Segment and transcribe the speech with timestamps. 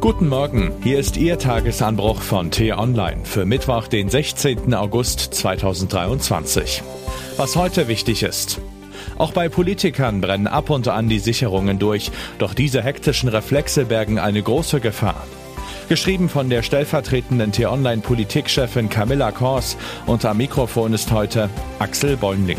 [0.00, 4.72] Guten Morgen, hier ist Ihr Tagesanbruch von T-Online für Mittwoch, den 16.
[4.72, 6.84] August 2023.
[7.36, 8.60] Was heute wichtig ist.
[9.18, 14.20] Auch bei Politikern brennen ab und an die Sicherungen durch, doch diese hektischen Reflexe bergen
[14.20, 15.26] eine große Gefahr.
[15.88, 19.76] Geschrieben von der stellvertretenden T-Online-Politikchefin Camilla Kors
[20.06, 22.58] und am Mikrofon ist heute Axel Bäumling.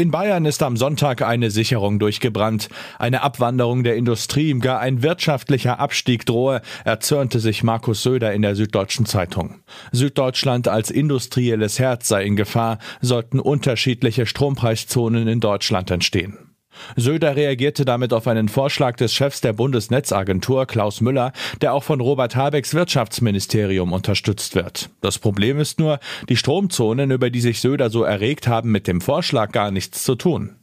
[0.00, 2.68] In Bayern ist am Sonntag eine Sicherung durchgebrannt.
[3.00, 8.54] Eine Abwanderung der Industrie, gar ein wirtschaftlicher Abstieg drohe, erzürnte sich Markus Söder in der
[8.54, 9.56] Süddeutschen Zeitung.
[9.90, 16.47] Süddeutschland als industrielles Herz sei in Gefahr, sollten unterschiedliche Strompreiszonen in Deutschland entstehen.
[16.96, 22.00] Söder reagierte damit auf einen Vorschlag des Chefs der Bundesnetzagentur Klaus Müller, der auch von
[22.00, 24.90] Robert Habecks Wirtschaftsministerium unterstützt wird.
[25.00, 29.00] Das Problem ist nur, die Stromzonen, über die sich Söder so erregt haben, mit dem
[29.00, 30.56] Vorschlag gar nichts zu tun.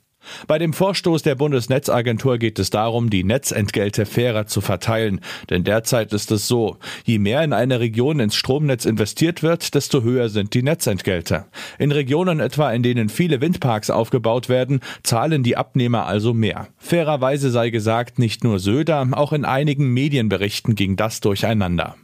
[0.48, 5.22] Bei dem Vorstoß der Bundesnetzagentur geht es darum, die Netzentgelte fairer zu verteilen.
[5.50, 10.04] Denn derzeit ist es so, je mehr in eine Region ins Stromnetz investiert wird, desto
[10.04, 11.46] höher sind die Netzentgelte.
[11.80, 16.68] In Regionen etwa, in denen viele Windparks aufgebaut werden, zahlen die Abnehmer also mehr.
[16.78, 21.96] Fairerweise sei gesagt, nicht nur Söder, auch in einigen Medienberichten ging das durcheinander.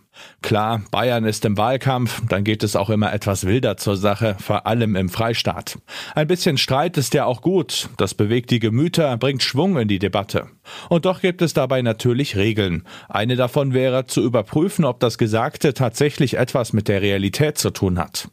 [0.42, 4.68] Klar, Bayern ist im Wahlkampf, dann geht es auch immer etwas wilder zur Sache, vor
[4.68, 5.80] allem im Freistaat.
[6.16, 10.00] Ein bisschen Streit ist ja auch gut, das bewegt die Gemüter, bringt Schwung in die
[10.00, 10.48] Debatte.
[10.90, 12.84] Und doch gibt es dabei natürlich Regeln.
[13.08, 18.00] Eine davon wäre zu überprüfen, ob das Gesagte tatsächlich etwas mit der Realität zu tun
[18.00, 18.30] hat.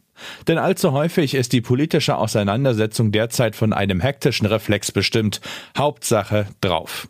[0.47, 5.39] Denn allzu häufig ist die politische Auseinandersetzung derzeit von einem hektischen Reflex bestimmt.
[5.77, 7.07] Hauptsache drauf.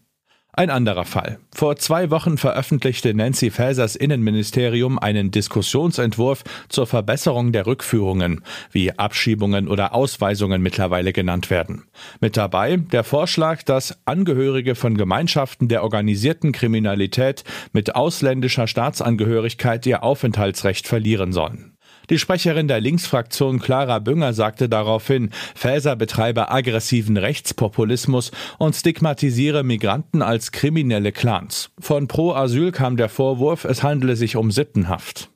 [0.60, 1.40] Ein anderer Fall.
[1.56, 8.44] Vor zwei Wochen veröffentlichte Nancy Fasers Innenministerium einen Diskussionsentwurf zur Verbesserung der Rückführungen,
[8.74, 11.86] wie Abschiebungen oder Ausweisungen mittlerweile genannt werden.
[12.20, 20.04] Mit dabei der Vorschlag, dass Angehörige von Gemeinschaften der organisierten Kriminalität mit ausländischer Staatsangehörigkeit ihr
[20.04, 21.69] Aufenthaltsrecht verlieren sollen.
[22.10, 30.22] Die Sprecherin der Linksfraktion Clara Bünger sagte daraufhin, Faeser betreibe aggressiven Rechtspopulismus und stigmatisiere Migranten
[30.22, 31.70] als kriminelle Clans.
[31.80, 35.30] Von Pro Asyl kam der Vorwurf, es handele sich um Sittenhaft.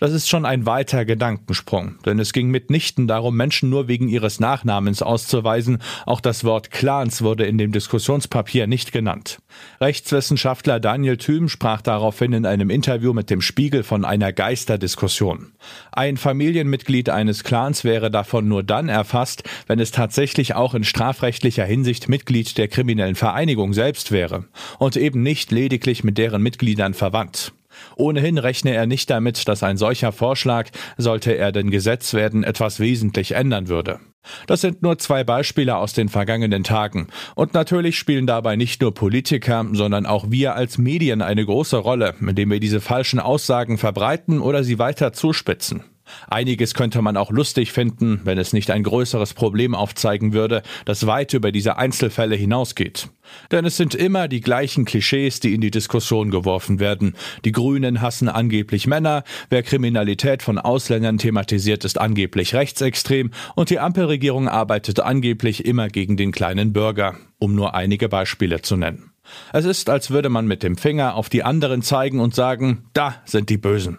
[0.00, 4.40] Das ist schon ein weiter Gedankensprung, denn es ging mitnichten darum, Menschen nur wegen ihres
[4.40, 5.76] Nachnamens auszuweisen.
[6.06, 9.40] Auch das Wort Clans wurde in dem Diskussionspapier nicht genannt.
[9.78, 15.52] Rechtswissenschaftler Daniel Thüm sprach daraufhin in einem Interview mit dem Spiegel von einer Geisterdiskussion.
[15.92, 21.66] Ein Familienmitglied eines Clans wäre davon nur dann erfasst, wenn es tatsächlich auch in strafrechtlicher
[21.66, 24.46] Hinsicht Mitglied der kriminellen Vereinigung selbst wäre
[24.78, 27.52] und eben nicht lediglich mit deren Mitgliedern verwandt.
[27.96, 32.80] Ohnehin rechne er nicht damit, dass ein solcher Vorschlag, sollte er denn Gesetz werden, etwas
[32.80, 34.00] wesentlich ändern würde.
[34.46, 37.08] Das sind nur zwei Beispiele aus den vergangenen Tagen.
[37.34, 42.14] Und natürlich spielen dabei nicht nur Politiker, sondern auch wir als Medien eine große Rolle,
[42.20, 45.84] indem wir diese falschen Aussagen verbreiten oder sie weiter zuspitzen.
[46.28, 51.06] Einiges könnte man auch lustig finden, wenn es nicht ein größeres Problem aufzeigen würde, das
[51.06, 53.08] weit über diese Einzelfälle hinausgeht.
[53.50, 57.14] Denn es sind immer die gleichen Klischees, die in die Diskussion geworfen werden.
[57.44, 63.78] Die Grünen hassen angeblich Männer, wer Kriminalität von Ausländern thematisiert, ist angeblich rechtsextrem und die
[63.78, 69.12] Ampelregierung arbeitet angeblich immer gegen den kleinen Bürger, um nur einige Beispiele zu nennen.
[69.52, 73.16] Es ist, als würde man mit dem Finger auf die anderen zeigen und sagen, da
[73.24, 73.98] sind die Bösen.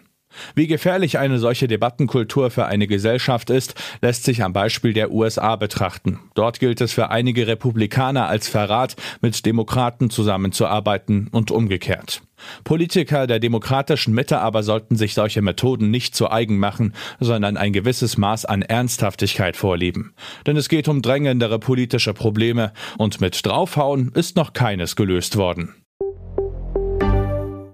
[0.54, 5.56] Wie gefährlich eine solche Debattenkultur für eine Gesellschaft ist, lässt sich am Beispiel der USA
[5.56, 6.20] betrachten.
[6.34, 12.22] Dort gilt es für einige Republikaner als Verrat, mit Demokraten zusammenzuarbeiten und umgekehrt.
[12.64, 17.72] Politiker der demokratischen Mitte aber sollten sich solche Methoden nicht zu eigen machen, sondern ein
[17.72, 20.14] gewisses Maß an Ernsthaftigkeit vorleben.
[20.46, 25.74] Denn es geht um drängendere politische Probleme und mit Draufhauen ist noch keines gelöst worden.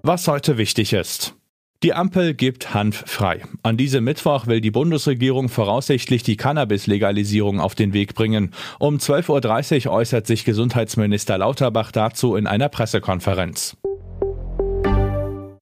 [0.03, 1.38] Was heute wichtig ist.
[1.81, 3.41] Die Ampel gibt Hanf frei.
[3.63, 8.51] An diesem Mittwoch will die Bundesregierung voraussichtlich die Cannabis-Legalisierung auf den Weg bringen.
[8.79, 13.77] Um 12.30 Uhr äußert sich Gesundheitsminister Lauterbach dazu in einer Pressekonferenz.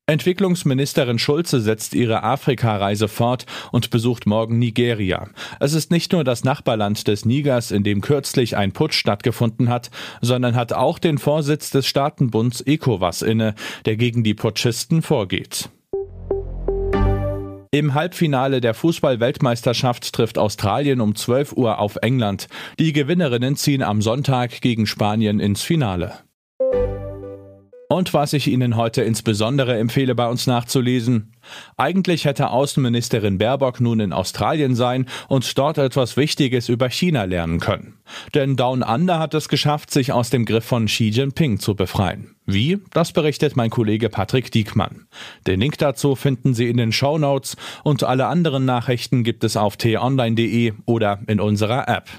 [0.07, 5.27] Entwicklungsministerin Schulze setzt ihre Afrika-Reise fort und besucht morgen Nigeria.
[5.59, 9.91] Es ist nicht nur das Nachbarland des Nigers, in dem kürzlich ein Putsch stattgefunden hat,
[10.21, 13.53] sondern hat auch den Vorsitz des Staatenbunds ECOWAS inne,
[13.85, 15.69] der gegen die Putschisten vorgeht.
[17.71, 22.47] Im Halbfinale der Fußball-Weltmeisterschaft trifft Australien um 12 Uhr auf England.
[22.79, 26.26] Die Gewinnerinnen ziehen am Sonntag gegen Spanien ins Finale.
[27.89, 31.31] Und was ich Ihnen heute insbesondere empfehle, bei uns nachzulesen.
[31.77, 37.61] Eigentlich hätte Außenministerin Baerbock nun in Australien sein und dort etwas Wichtiges über China lernen
[37.61, 37.99] können.
[38.33, 42.35] Denn Down Under hat es geschafft, sich aus dem Griff von Xi Jinping zu befreien.
[42.45, 42.79] Wie?
[42.91, 45.07] Das berichtet mein Kollege Patrick Diekmann.
[45.45, 49.55] Den Link dazu finden Sie in den Show Notes und alle anderen Nachrichten gibt es
[49.55, 52.09] auf t-online.de oder in unserer App.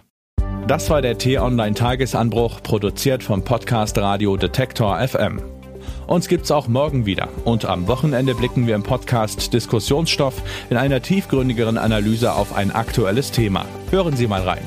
[0.66, 5.57] Das war der T-Online Tagesanbruch, produziert vom Podcast Radio Detektor FM.
[6.06, 10.35] Uns gibt's auch morgen wieder und am Wochenende blicken wir im Podcast Diskussionsstoff
[10.70, 13.64] in einer tiefgründigeren Analyse auf ein aktuelles Thema.
[13.90, 14.62] Hören Sie mal rein.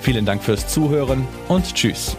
[0.00, 2.16] Vielen Dank fürs Zuhören und Tschüss.